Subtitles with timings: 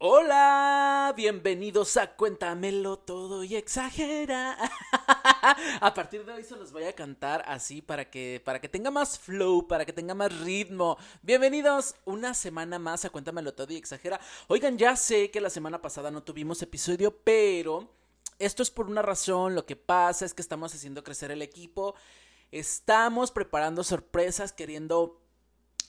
[0.00, 4.56] Hola, bienvenidos a Cuéntamelo todo y exagera.
[5.80, 8.92] a partir de hoy se los voy a cantar así para que para que tenga
[8.92, 10.96] más flow, para que tenga más ritmo.
[11.22, 14.20] Bienvenidos una semana más a Cuéntamelo todo y exagera.
[14.46, 17.88] Oigan, ya sé que la semana pasada no tuvimos episodio, pero
[18.38, 21.96] esto es por una razón, lo que pasa es que estamos haciendo crecer el equipo.
[22.52, 25.20] Estamos preparando sorpresas, queriendo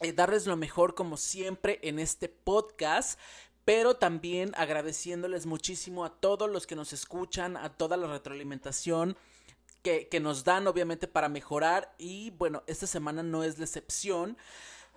[0.02, 3.20] eh, darles lo mejor como siempre en este podcast
[3.70, 9.16] pero también agradeciéndoles muchísimo a todos los que nos escuchan, a toda la retroalimentación
[9.84, 14.38] que, que, nos dan obviamente para mejorar y bueno, esta semana no es la excepción.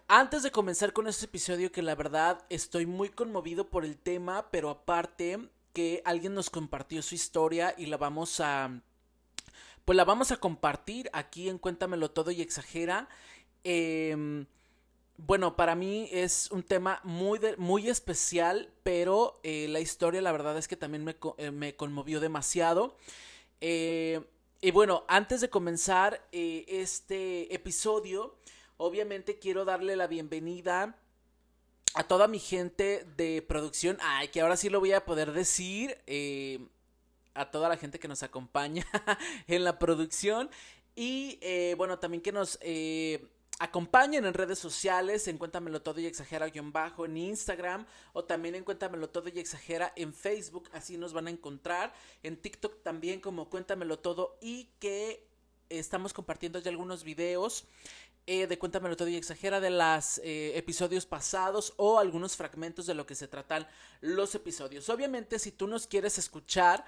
[0.09, 4.51] Antes de comenzar con este episodio que la verdad estoy muy conmovido por el tema,
[4.51, 8.81] pero aparte que alguien nos compartió su historia y la vamos a
[9.85, 13.11] pues la vamos a compartir aquí en Cuéntamelo todo y exagera.
[13.65, 14.47] Eh,
[15.17, 20.57] bueno, para mí es un tema muy, muy especial, pero eh, la historia la verdad
[20.57, 22.97] es que también me, eh, me conmovió demasiado.
[23.61, 24.21] Eh,
[24.61, 28.37] y bueno, antes de comenzar este episodio,
[28.77, 30.97] obviamente quiero darle la bienvenida
[31.95, 33.99] a toda mi gente de producción.
[34.01, 35.99] Ay, que ahora sí lo voy a poder decir.
[37.35, 38.87] A toda la gente que nos acompaña
[39.47, 40.49] en la producción.
[40.95, 41.41] Y
[41.77, 42.59] bueno, también que nos
[43.63, 48.57] acompañen en redes sociales, en Cuéntamelo Todo y Exagera guion bajo en Instagram o también
[48.57, 53.21] en Cuéntamelo Todo y Exagera en Facebook, así nos van a encontrar, en TikTok también
[53.21, 55.29] como Cuéntamelo Todo y que
[55.69, 57.65] estamos compartiendo ya algunos videos
[58.27, 62.95] eh, de Cuéntamelo Todo y Exagera de los eh, episodios pasados o algunos fragmentos de
[62.95, 63.69] lo que se tratan
[64.01, 64.89] los episodios.
[64.89, 66.85] Obviamente si tú nos quieres escuchar,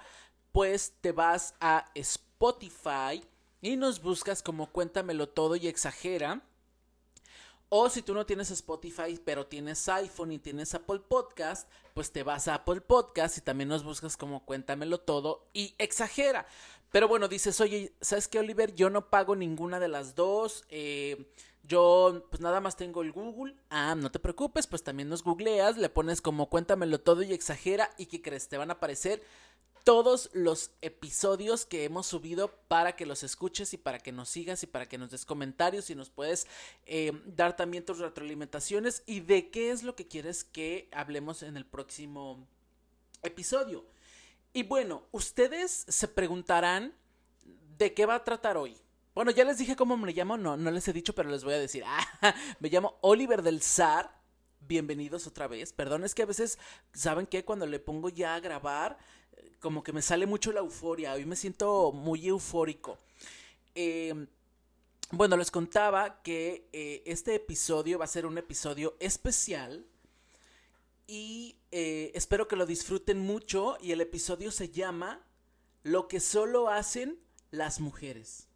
[0.51, 3.23] pues te vas a Spotify
[3.61, 6.41] y nos buscas como Cuéntamelo Todo y Exagera.
[7.69, 12.23] O si tú no tienes Spotify, pero tienes iPhone y tienes Apple Podcast, pues te
[12.23, 16.45] vas a Apple Podcast y también nos buscas como Cuéntamelo Todo y Exagera.
[16.91, 18.73] Pero bueno, dices, oye, ¿sabes qué, Oliver?
[18.75, 20.63] Yo no pago ninguna de las dos.
[20.69, 21.29] Eh,
[21.63, 23.55] yo, pues nada más tengo el Google.
[23.69, 27.89] Ah, no te preocupes, pues también nos googleas, le pones como Cuéntamelo Todo y Exagera.
[27.97, 28.47] ¿Y qué crees?
[28.47, 29.23] Te van a aparecer
[29.85, 34.63] todos los episodios que hemos subido para que los escuches y para que nos sigas
[34.63, 36.47] y para que nos des comentarios y nos puedes
[36.87, 41.55] eh, dar también tus retroalimentaciones y de qué es lo que quieres que hablemos en
[41.55, 42.47] el próximo
[43.21, 43.85] episodio.
[44.53, 46.91] Y bueno, ustedes se preguntarán
[47.77, 48.75] de qué va a tratar hoy.
[49.13, 51.53] Bueno, ya les dije cómo me llamo, no, no les he dicho, pero les voy
[51.53, 51.83] a decir.
[52.21, 54.24] Ah, me llamo Oliver del Zar.
[54.67, 55.73] Bienvenidos otra vez.
[55.73, 56.57] Perdón, es que a veces,
[56.93, 57.45] ¿saben qué?
[57.45, 58.97] Cuando le pongo ya a grabar,
[59.59, 61.13] como que me sale mucho la euforia.
[61.13, 62.97] Hoy me siento muy eufórico.
[63.75, 64.27] Eh,
[65.11, 69.85] bueno, les contaba que eh, este episodio va a ser un episodio especial.
[71.07, 73.77] Y eh, espero que lo disfruten mucho.
[73.81, 75.21] Y el episodio se llama
[75.83, 77.19] Lo que solo hacen
[77.51, 78.47] las mujeres.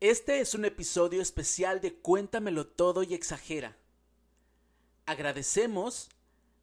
[0.00, 3.78] Este es un episodio especial de Cuéntamelo todo y exagera.
[5.06, 6.10] Agradecemos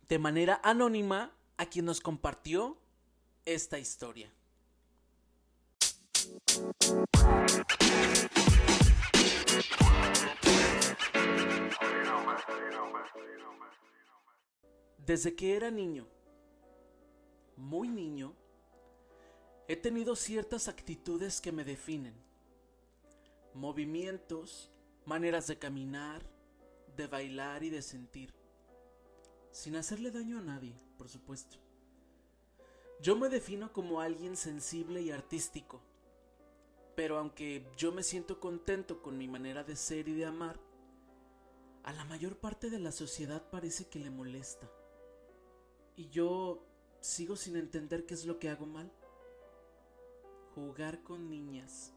[0.07, 2.77] de manera anónima a quien nos compartió
[3.45, 4.31] esta historia.
[14.99, 16.07] Desde que era niño,
[17.57, 18.35] muy niño,
[19.67, 22.13] he tenido ciertas actitudes que me definen
[23.53, 24.69] movimientos,
[25.05, 26.21] maneras de caminar,
[26.95, 28.33] de bailar y de sentir,
[29.51, 31.57] sin hacerle daño a nadie, por supuesto.
[33.01, 35.81] Yo me defino como alguien sensible y artístico,
[36.95, 40.59] pero aunque yo me siento contento con mi manera de ser y de amar,
[41.83, 44.69] a la mayor parte de la sociedad parece que le molesta.
[45.95, 46.65] Y yo
[47.01, 48.91] sigo sin entender qué es lo que hago mal.
[50.55, 51.93] Jugar con niñas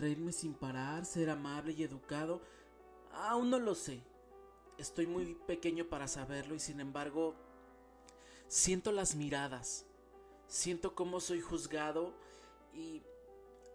[0.00, 2.40] reírme sin parar, ser amable y educado,
[3.12, 4.02] aún no lo sé.
[4.78, 7.34] Estoy muy pequeño para saberlo y sin embargo
[8.48, 9.84] siento las miradas,
[10.46, 12.14] siento cómo soy juzgado
[12.72, 13.02] y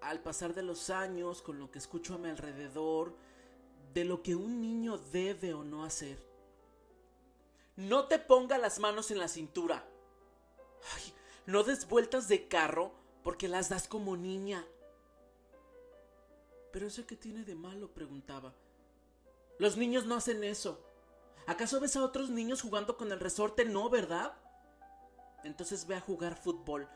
[0.01, 3.15] al pasar de los años, con lo que escucho a mi alrededor,
[3.93, 6.23] de lo que un niño debe o no hacer.
[7.75, 9.87] No te ponga las manos en la cintura.
[11.45, 12.91] No des vueltas de carro
[13.23, 14.65] porque las das como niña.
[16.75, 17.93] ¿Pero eso qué tiene de malo?
[17.93, 18.53] preguntaba.
[19.59, 20.85] Los niños no hacen eso.
[21.47, 23.63] ¿Acaso ves a otros niños jugando con el resorte?
[23.63, 24.33] No, ¿verdad?
[25.45, 26.89] Entonces ve a jugar fútbol.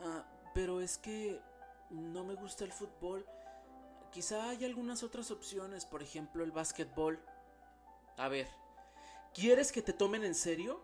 [0.00, 1.40] Ah, pero es que
[1.88, 3.24] no me gusta el fútbol.
[4.12, 7.18] Quizá hay algunas otras opciones, por ejemplo el básquetbol.
[8.18, 8.48] A ver,
[9.32, 10.78] ¿quieres que te tomen en serio?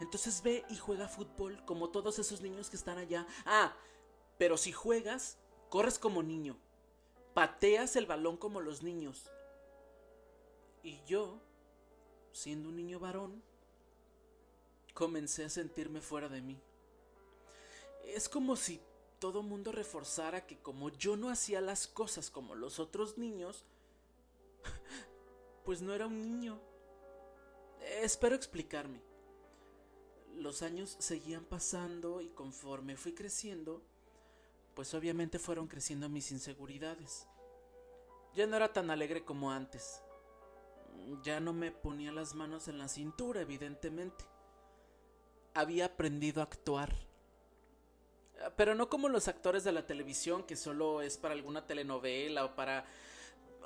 [0.00, 3.26] Entonces ve y juega fútbol como todos esos niños que están allá.
[3.44, 3.74] Ah,
[4.38, 5.36] pero si juegas,
[5.68, 6.60] corres como niño.
[7.38, 9.30] Pateas el balón como los niños.
[10.82, 11.40] Y yo,
[12.32, 13.44] siendo un niño varón,
[14.92, 16.60] comencé a sentirme fuera de mí.
[18.06, 18.80] Es como si
[19.20, 23.64] todo mundo reforzara que como yo no hacía las cosas como los otros niños,
[25.64, 26.58] pues no era un niño.
[28.02, 29.00] Espero explicarme.
[30.34, 33.80] Los años seguían pasando y conforme fui creciendo,
[34.78, 37.26] pues obviamente fueron creciendo mis inseguridades.
[38.36, 40.04] Ya no era tan alegre como antes.
[41.24, 44.24] Ya no me ponía las manos en la cintura, evidentemente.
[45.52, 46.94] Había aprendido a actuar
[48.54, 52.54] pero no como los actores de la televisión, que solo es para alguna telenovela o
[52.54, 52.84] para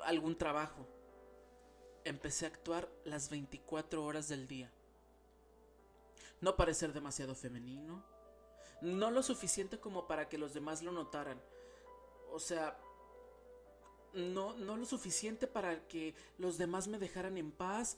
[0.05, 0.87] algún trabajo.
[2.05, 4.71] Empecé a actuar las 24 horas del día.
[6.41, 8.03] No parecer demasiado femenino.
[8.81, 11.41] No lo suficiente como para que los demás lo notaran.
[12.31, 12.77] O sea,
[14.13, 17.97] no, no lo suficiente para que los demás me dejaran en paz.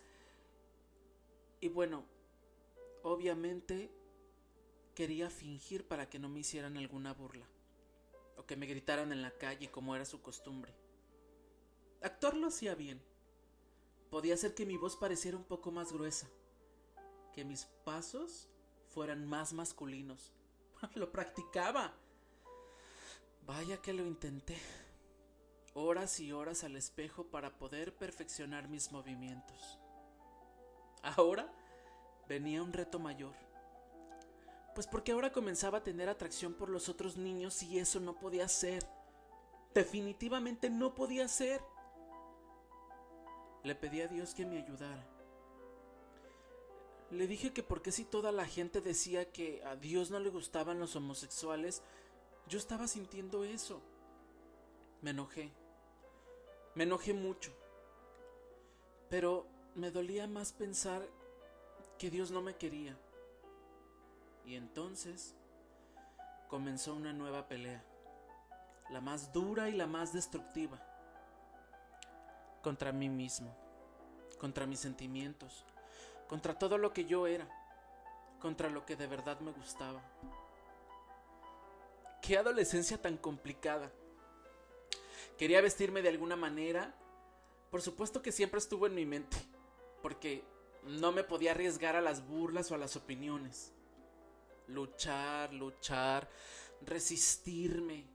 [1.59, 2.05] Y bueno,
[3.03, 3.91] obviamente
[4.95, 7.45] quería fingir para que no me hicieran alguna burla,
[8.37, 10.73] o que me gritaran en la calle como era su costumbre.
[12.01, 13.01] Actuar lo hacía bien.
[14.09, 16.27] Podía hacer que mi voz pareciera un poco más gruesa,
[17.33, 18.47] que mis pasos
[18.87, 20.31] fueran más masculinos.
[20.95, 21.93] lo practicaba.
[23.45, 24.57] Vaya que lo intenté.
[25.73, 29.79] Horas y horas al espejo para poder perfeccionar mis movimientos.
[31.03, 31.51] Ahora
[32.27, 33.35] venía un reto mayor
[34.75, 38.47] pues porque ahora comenzaba a tener atracción por los otros niños y eso no podía
[38.49, 38.85] ser.
[39.73, 41.61] Definitivamente no podía ser.
[43.63, 45.14] Le pedí a Dios que me ayudara.
[47.11, 50.79] Le dije que porque si toda la gente decía que a Dios no le gustaban
[50.79, 51.81] los homosexuales,
[52.47, 53.81] yo estaba sintiendo eso.
[55.01, 55.51] Me enojé.
[56.73, 57.51] Me enojé mucho.
[59.09, 61.07] Pero me dolía más pensar
[61.97, 62.97] que Dios no me quería.
[64.45, 65.35] Y entonces
[66.47, 67.83] comenzó una nueva pelea,
[68.89, 70.79] la más dura y la más destructiva,
[72.61, 73.55] contra mí mismo,
[74.39, 75.65] contra mis sentimientos,
[76.27, 77.47] contra todo lo que yo era,
[78.39, 80.01] contra lo que de verdad me gustaba.
[82.21, 83.91] Qué adolescencia tan complicada.
[85.37, 86.93] Quería vestirme de alguna manera.
[87.69, 89.37] Por supuesto que siempre estuvo en mi mente,
[90.01, 90.43] porque
[90.83, 93.75] no me podía arriesgar a las burlas o a las opiniones
[94.67, 96.29] luchar, luchar,
[96.85, 98.05] resistirme.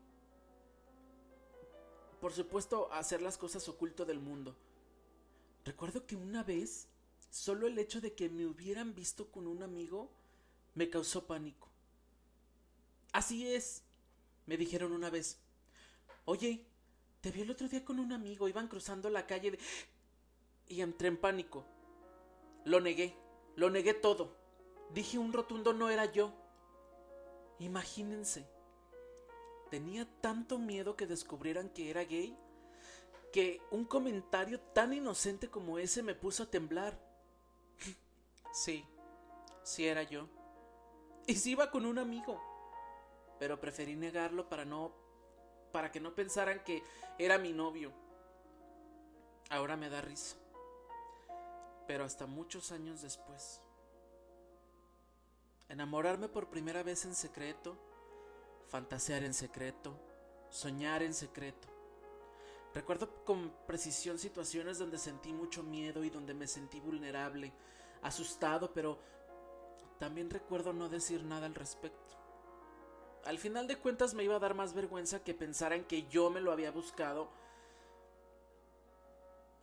[2.20, 4.54] Por supuesto, hacer las cosas oculto del mundo.
[5.64, 6.88] Recuerdo que una vez,
[7.30, 10.10] solo el hecho de que me hubieran visto con un amigo
[10.74, 11.68] me causó pánico.
[13.12, 13.82] Así es,
[14.46, 15.38] me dijeron una vez.
[16.24, 16.66] Oye,
[17.20, 19.58] te vi el otro día con un amigo, iban cruzando la calle
[20.68, 21.64] y entré en pánico.
[22.64, 23.16] Lo negué,
[23.56, 24.36] lo negué todo.
[24.92, 26.32] Dije un rotundo no era yo.
[27.58, 28.48] Imagínense.
[29.70, 32.37] Tenía tanto miedo que descubrieran que era gay
[33.32, 36.99] que un comentario tan inocente como ese me puso a temblar.
[38.52, 38.84] Sí,
[39.62, 40.28] sí era yo.
[41.26, 42.40] Y sí iba con un amigo.
[43.38, 44.92] Pero preferí negarlo para no
[45.72, 46.82] para que no pensaran que
[47.18, 47.92] era mi novio.
[49.50, 50.37] Ahora me da risa.
[51.87, 53.62] Pero hasta muchos años después
[55.70, 57.76] enamorarme por primera vez en secreto,
[58.66, 59.96] fantasear en secreto,
[60.50, 61.68] soñar en secreto.
[62.74, 67.52] Recuerdo con precisión situaciones donde sentí mucho miedo y donde me sentí vulnerable,
[68.02, 68.98] asustado, pero
[69.98, 72.16] también recuerdo no decir nada al respecto.
[73.24, 76.30] Al final de cuentas me iba a dar más vergüenza que pensar en que yo
[76.30, 77.28] me lo había buscado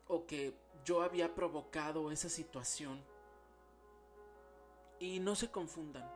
[0.07, 0.53] o que
[0.85, 3.01] yo había provocado esa situación.
[4.99, 6.09] Y no se confundan.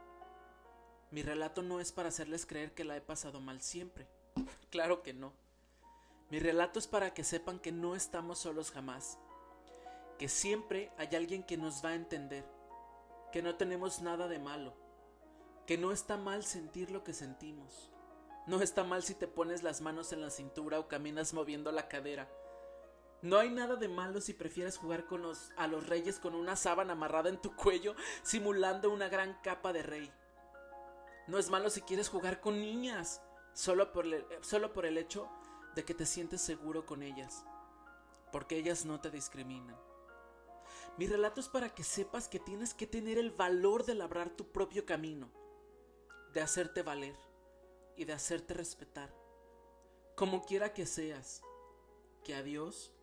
[1.11, 4.07] Mi relato no es para hacerles creer que la he pasado mal siempre.
[4.69, 5.33] claro que no.
[6.31, 9.19] Mi relato es para que sepan que no estamos solos jamás.
[10.17, 12.45] Que siempre hay alguien que nos va a entender.
[13.33, 14.73] Que no tenemos nada de malo.
[15.67, 17.91] Que no está mal sentir lo que sentimos.
[18.47, 21.89] No está mal si te pones las manos en la cintura o caminas moviendo la
[21.89, 22.31] cadera.
[23.21, 26.55] No hay nada de malo si prefieres jugar con los, a los reyes con una
[26.55, 30.09] sábana amarrada en tu cuello, simulando una gran capa de rey.
[31.27, 33.21] No es malo si quieres jugar con niñas.
[33.53, 34.05] solo por,
[34.41, 35.29] solo por el hecho
[35.75, 37.45] de que te sientes seguro con ellas,
[38.31, 39.77] porque ellas no te discriminan.
[40.97, 44.51] Mi relato es para que sepas que tienes que tener el valor de labrar tu
[44.51, 45.31] propio camino,
[46.33, 47.15] de hacerte valer
[47.95, 49.13] y de hacerte respetar,
[50.15, 51.41] como quiera que seas,
[52.23, 52.93] que a Dios,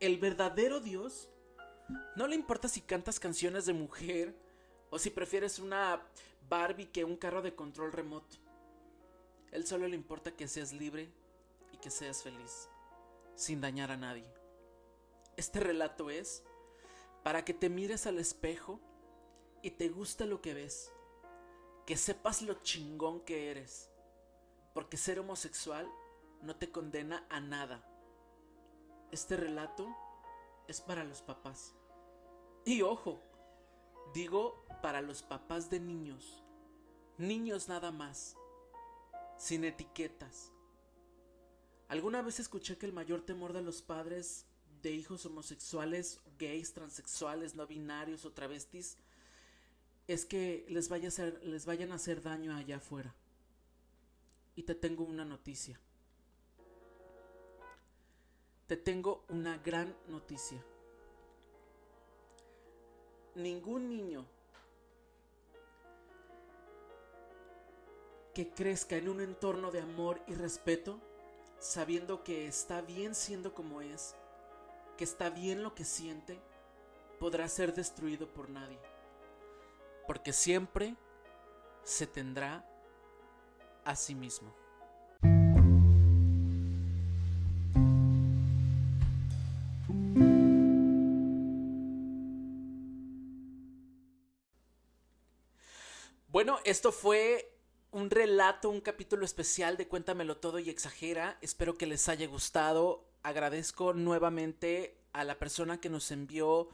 [0.00, 1.30] el verdadero Dios,
[2.16, 4.36] no le importa si cantas canciones de mujer
[4.90, 6.06] o si prefieres una
[6.48, 8.36] Barbie que un carro de control remoto.
[9.50, 11.10] Él solo le importa que seas libre
[11.82, 12.70] que seas feliz,
[13.34, 14.32] sin dañar a nadie.
[15.36, 16.42] Este relato es
[17.22, 18.80] para que te mires al espejo
[19.60, 20.90] y te guste lo que ves,
[21.84, 23.90] que sepas lo chingón que eres,
[24.72, 25.86] porque ser homosexual
[26.40, 27.86] no te condena a nada.
[29.10, 29.94] Este relato
[30.68, 31.74] es para los papás.
[32.64, 33.20] Y ojo,
[34.14, 36.44] digo para los papás de niños,
[37.18, 38.36] niños nada más,
[39.36, 40.52] sin etiquetas.
[41.92, 44.46] Alguna vez escuché que el mayor temor de los padres
[44.80, 48.96] de hijos homosexuales, gays, transexuales, no binarios o travestis
[50.08, 53.14] es que les, vaya a hacer, les vayan a hacer daño allá afuera.
[54.56, 55.78] Y te tengo una noticia.
[58.68, 60.64] Te tengo una gran noticia.
[63.34, 64.24] Ningún niño
[68.32, 70.98] que crezca en un entorno de amor y respeto,
[71.62, 74.16] sabiendo que está bien siendo como es,
[74.98, 76.40] que está bien lo que siente,
[77.20, 78.80] podrá ser destruido por nadie.
[80.08, 80.96] Porque siempre
[81.84, 82.66] se tendrá
[83.84, 84.52] a sí mismo.
[96.26, 97.51] Bueno, esto fue
[97.92, 101.38] un relato, un capítulo especial de Cuéntamelo todo y exagera.
[101.42, 103.06] Espero que les haya gustado.
[103.22, 106.70] Agradezco nuevamente a la persona que nos envió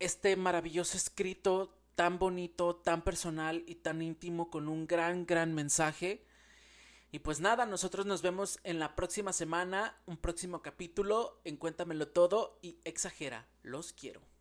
[0.00, 6.26] este maravilloso escrito tan bonito, tan personal y tan íntimo con un gran, gran mensaje.
[7.12, 12.08] Y pues nada, nosotros nos vemos en la próxima semana, un próximo capítulo en Cuéntamelo
[12.08, 13.46] todo y exagera.
[13.62, 14.31] Los quiero.